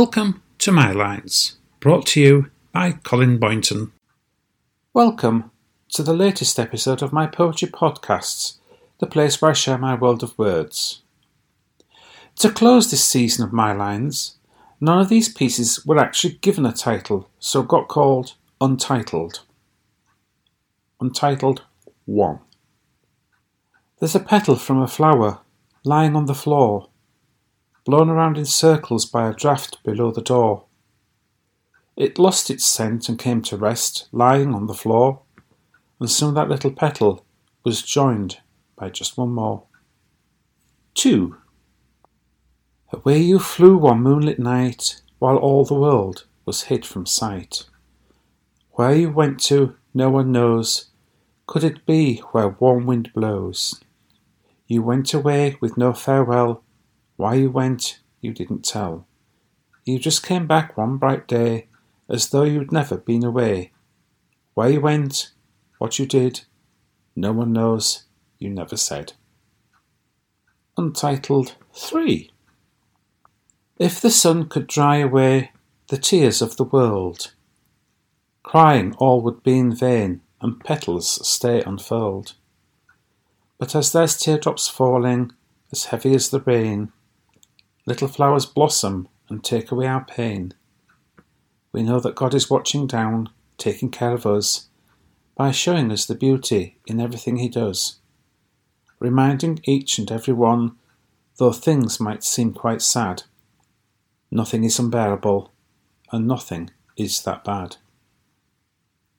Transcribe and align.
Welcome 0.00 0.42
to 0.58 0.72
My 0.72 0.92
Lines, 0.92 1.56
brought 1.80 2.04
to 2.08 2.20
you 2.20 2.50
by 2.70 2.92
Colin 3.02 3.38
Boynton. 3.38 3.92
Welcome 4.92 5.50
to 5.94 6.02
the 6.02 6.12
latest 6.12 6.60
episode 6.60 7.00
of 7.00 7.14
my 7.14 7.26
poetry 7.26 7.68
podcasts, 7.68 8.58
the 8.98 9.06
place 9.06 9.40
where 9.40 9.52
I 9.52 9.54
share 9.54 9.78
my 9.78 9.94
world 9.94 10.22
of 10.22 10.38
words. 10.38 11.00
To 12.40 12.50
close 12.50 12.90
this 12.90 13.06
season 13.06 13.42
of 13.46 13.54
My 13.54 13.72
Lines, 13.72 14.36
none 14.82 15.00
of 15.00 15.08
these 15.08 15.32
pieces 15.32 15.86
were 15.86 15.98
actually 15.98 16.34
given 16.42 16.66
a 16.66 16.74
title, 16.74 17.30
so 17.38 17.62
got 17.62 17.88
called 17.88 18.34
Untitled. 18.60 19.44
Untitled 21.00 21.62
1. 22.04 22.38
There's 23.98 24.14
a 24.14 24.20
petal 24.20 24.56
from 24.56 24.82
a 24.82 24.88
flower 24.88 25.38
lying 25.84 26.14
on 26.14 26.26
the 26.26 26.34
floor, 26.34 26.90
blown 27.86 28.10
around 28.10 28.36
in 28.36 28.44
circles 28.44 29.06
by 29.06 29.28
a 29.28 29.32
draught 29.32 29.82
below 29.84 30.10
the 30.10 30.20
door. 30.20 30.64
It 31.96 32.18
lost 32.18 32.50
its 32.50 32.66
scent 32.66 33.08
and 33.08 33.18
came 33.18 33.40
to 33.42 33.56
rest 33.56 34.08
lying 34.12 34.54
on 34.54 34.66
the 34.66 34.74
floor, 34.74 35.22
and 35.98 36.10
soon 36.10 36.34
that 36.34 36.48
little 36.48 36.72
petal 36.72 37.24
was 37.64 37.80
joined 37.80 38.40
by 38.76 38.90
just 38.90 39.16
one 39.16 39.30
more. 39.30 39.62
2. 40.94 41.36
Away 42.92 43.18
you 43.18 43.38
flew 43.38 43.78
one 43.78 44.02
moonlit 44.02 44.38
night, 44.38 45.00
while 45.18 45.36
all 45.36 45.64
the 45.64 45.74
world 45.74 46.26
was 46.44 46.64
hid 46.64 46.84
from 46.84 47.06
sight. 47.06 47.64
Where 48.72 48.94
you 48.94 49.10
went 49.10 49.40
to, 49.44 49.76
no 49.94 50.10
one 50.10 50.32
knows. 50.32 50.90
Could 51.46 51.64
it 51.64 51.86
be 51.86 52.18
where 52.32 52.48
warm 52.48 52.86
wind 52.86 53.10
blows? 53.14 53.80
You 54.66 54.82
went 54.82 55.14
away 55.14 55.56
with 55.60 55.78
no 55.78 55.92
farewell. 55.92 56.62
Why 57.16 57.34
you 57.34 57.50
went, 57.50 58.00
you 58.20 58.32
didn't 58.32 58.64
tell. 58.64 59.06
You 59.84 59.98
just 59.98 60.22
came 60.22 60.46
back 60.46 60.76
one 60.76 60.96
bright 60.96 61.26
day, 61.26 61.68
as 62.08 62.28
though 62.28 62.44
you'd 62.44 62.72
never 62.72 62.96
been 62.96 63.24
away. 63.24 63.72
Where 64.54 64.70
you 64.70 64.80
went, 64.80 65.32
what 65.78 65.98
you 65.98 66.06
did, 66.06 66.42
no 67.14 67.32
one 67.32 67.52
knows, 67.52 68.04
you 68.38 68.50
never 68.50 68.76
said. 68.76 69.14
Untitled 70.76 71.56
3 71.74 72.30
If 73.78 74.00
the 74.00 74.10
sun 74.10 74.48
could 74.48 74.66
dry 74.66 74.98
away 74.98 75.52
the 75.88 75.96
tears 75.96 76.42
of 76.42 76.56
the 76.56 76.64
world, 76.64 77.32
crying 78.42 78.94
all 78.98 79.20
would 79.22 79.42
be 79.42 79.58
in 79.58 79.74
vain, 79.74 80.20
and 80.40 80.62
petals 80.62 81.26
stay 81.26 81.62
unfurled. 81.62 82.34
But 83.58 83.74
as 83.74 83.92
there's 83.92 84.18
teardrops 84.18 84.68
falling, 84.68 85.32
as 85.72 85.86
heavy 85.86 86.14
as 86.14 86.28
the 86.28 86.40
rain, 86.40 86.92
little 87.86 88.08
flowers 88.08 88.44
blossom 88.44 89.08
and 89.28 89.42
take 89.42 89.70
away 89.70 89.86
our 89.86 90.04
pain. 90.04 90.52
We 91.72 91.82
know 91.82 92.00
that 92.00 92.14
God 92.14 92.34
is 92.34 92.50
watching 92.50 92.86
down, 92.86 93.30
taking 93.56 93.90
care 93.90 94.12
of 94.12 94.26
us, 94.26 94.68
by 95.34 95.50
showing 95.50 95.92
us 95.92 96.06
the 96.06 96.14
beauty 96.14 96.78
in 96.86 97.00
everything 97.00 97.36
He 97.36 97.48
does, 97.48 98.00
reminding 98.98 99.60
each 99.64 99.98
and 99.98 100.10
every 100.10 100.34
one, 100.34 100.76
though 101.36 101.52
things 101.52 102.00
might 102.00 102.24
seem 102.24 102.52
quite 102.52 102.82
sad, 102.82 103.24
nothing 104.30 104.64
is 104.64 104.78
unbearable, 104.78 105.52
and 106.10 106.26
nothing 106.26 106.70
is 106.96 107.22
that 107.22 107.44
bad. 107.44 107.76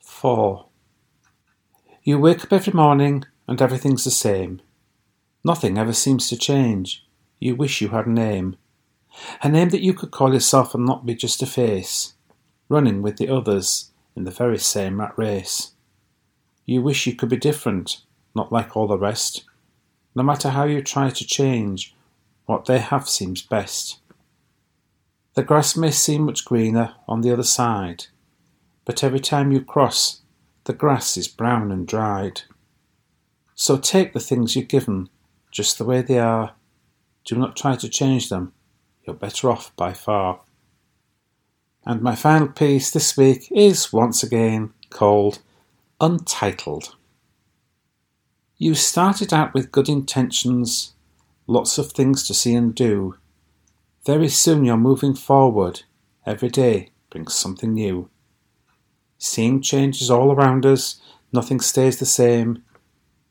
4. 0.00 0.66
You 2.04 2.18
wake 2.18 2.44
up 2.44 2.52
every 2.52 2.72
morning 2.72 3.24
and 3.48 3.60
everything's 3.60 4.04
the 4.04 4.10
same. 4.10 4.60
Nothing 5.42 5.76
ever 5.76 5.92
seems 5.92 6.28
to 6.28 6.36
change. 6.36 7.04
You 7.40 7.56
wish 7.56 7.80
you 7.80 7.88
had 7.88 8.06
a 8.06 8.10
name. 8.10 8.56
A 9.42 9.48
name 9.48 9.68
that 9.70 9.82
you 9.82 9.94
could 9.94 10.10
call 10.10 10.32
yourself 10.32 10.74
and 10.74 10.84
not 10.84 11.06
be 11.06 11.14
just 11.14 11.42
a 11.42 11.46
face, 11.46 12.14
running 12.68 13.02
with 13.02 13.16
the 13.16 13.28
others 13.28 13.90
in 14.16 14.24
the 14.24 14.30
very 14.30 14.58
same 14.58 15.00
rat 15.00 15.12
race. 15.16 15.72
You 16.64 16.82
wish 16.82 17.06
you 17.06 17.14
could 17.14 17.28
be 17.28 17.36
different, 17.36 18.02
not 18.34 18.52
like 18.52 18.76
all 18.76 18.86
the 18.86 18.98
rest. 18.98 19.44
No 20.14 20.22
matter 20.22 20.50
how 20.50 20.64
you 20.64 20.82
try 20.82 21.10
to 21.10 21.26
change, 21.26 21.94
what 22.46 22.64
they 22.66 22.78
have 22.78 23.08
seems 23.08 23.42
best. 23.42 23.98
The 25.34 25.42
grass 25.42 25.76
may 25.76 25.90
seem 25.90 26.26
much 26.26 26.44
greener 26.44 26.94
on 27.08 27.20
the 27.20 27.32
other 27.32 27.42
side, 27.42 28.06
but 28.84 29.02
every 29.02 29.20
time 29.20 29.50
you 29.50 29.60
cross, 29.60 30.22
the 30.64 30.72
grass 30.72 31.16
is 31.16 31.28
brown 31.28 31.72
and 31.72 31.86
dried. 31.86 32.42
So 33.54 33.76
take 33.76 34.12
the 34.12 34.20
things 34.20 34.54
you're 34.54 34.64
given 34.64 35.08
just 35.50 35.78
the 35.78 35.84
way 35.84 36.02
they 36.02 36.18
are. 36.18 36.54
Do 37.24 37.36
not 37.36 37.56
try 37.56 37.76
to 37.76 37.88
change 37.88 38.28
them. 38.28 38.52
You're 39.06 39.14
better 39.14 39.50
off 39.50 39.74
by 39.76 39.92
far. 39.92 40.40
And 41.84 42.00
my 42.00 42.14
final 42.14 42.48
piece 42.48 42.90
this 42.90 43.16
week 43.16 43.52
is 43.52 43.92
once 43.92 44.22
again 44.22 44.72
called 44.88 45.40
Untitled. 46.00 46.96
You 48.56 48.74
started 48.74 49.34
out 49.34 49.52
with 49.52 49.72
good 49.72 49.88
intentions, 49.88 50.94
lots 51.46 51.76
of 51.76 51.92
things 51.92 52.26
to 52.26 52.34
see 52.34 52.54
and 52.54 52.74
do. 52.74 53.16
Very 54.06 54.28
soon 54.28 54.64
you're 54.64 54.78
moving 54.78 55.14
forward. 55.14 55.82
Every 56.24 56.48
day 56.48 56.90
brings 57.10 57.34
something 57.34 57.74
new. 57.74 58.08
Seeing 59.18 59.60
changes 59.60 60.10
all 60.10 60.32
around 60.32 60.64
us, 60.64 61.00
nothing 61.32 61.60
stays 61.60 61.98
the 61.98 62.06
same. 62.06 62.62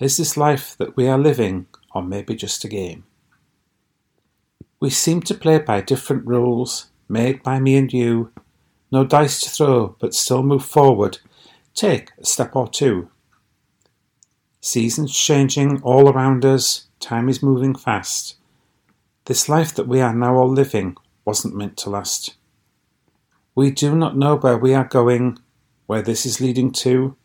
Is 0.00 0.16
this 0.16 0.36
life 0.36 0.76
that 0.78 0.96
we 0.96 1.06
are 1.08 1.18
living, 1.18 1.66
or 1.94 2.02
maybe 2.02 2.34
just 2.34 2.64
a 2.64 2.68
game? 2.68 3.04
We 4.80 4.90
seem 4.90 5.22
to 5.22 5.34
play 5.34 5.58
by 5.58 5.80
different 5.80 6.24
rules, 6.26 6.90
made 7.08 7.42
by 7.42 7.58
me 7.58 7.76
and 7.76 7.92
you. 7.92 8.32
No 8.92 9.04
dice 9.04 9.40
to 9.40 9.50
throw, 9.50 9.96
but 9.98 10.14
still 10.14 10.42
move 10.42 10.64
forward. 10.64 11.18
Take 11.74 12.12
a 12.18 12.24
step 12.24 12.54
or 12.54 12.68
two. 12.68 13.10
Seasons 14.60 15.16
changing 15.16 15.82
all 15.82 16.08
around 16.08 16.44
us, 16.44 16.86
time 17.00 17.28
is 17.28 17.42
moving 17.42 17.74
fast. 17.74 18.36
This 19.24 19.48
life 19.48 19.74
that 19.74 19.88
we 19.88 20.00
are 20.00 20.14
now 20.14 20.36
all 20.36 20.48
living 20.48 20.96
wasn't 21.24 21.56
meant 21.56 21.76
to 21.78 21.90
last. 21.90 22.36
We 23.54 23.70
do 23.70 23.94
not 23.94 24.16
know 24.16 24.36
where 24.36 24.56
we 24.56 24.74
are 24.74 24.84
going, 24.84 25.38
where 25.86 26.02
this 26.02 26.24
is 26.24 26.40
leading 26.40 26.72
to. 26.72 27.16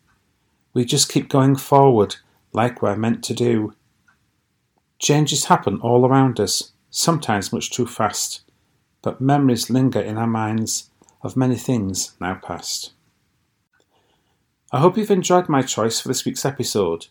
We 0.72 0.84
just 0.84 1.08
keep 1.08 1.28
going 1.28 1.56
forward 1.56 2.16
like 2.52 2.82
we're 2.82 2.96
meant 2.96 3.22
to 3.24 3.34
do. 3.34 3.74
Changes 4.98 5.46
happen 5.46 5.80
all 5.80 6.04
around 6.04 6.38
us, 6.40 6.72
sometimes 6.94 7.52
much 7.52 7.70
too 7.72 7.86
fast, 7.86 8.42
but 9.02 9.20
memories 9.20 9.68
linger 9.68 10.00
in 10.00 10.16
our 10.16 10.28
minds 10.28 10.90
of 11.22 11.36
many 11.36 11.56
things 11.56 12.14
now 12.20 12.34
past. 12.34 12.92
I 14.70 14.78
hope 14.78 14.96
you've 14.96 15.10
enjoyed 15.10 15.48
my 15.48 15.62
choice 15.62 15.98
for 16.00 16.06
this 16.08 16.24
week's 16.24 16.44
episode. 16.44 17.06